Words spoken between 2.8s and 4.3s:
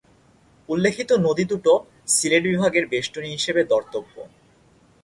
বেষ্টনী হিসেবে দর্তব্য।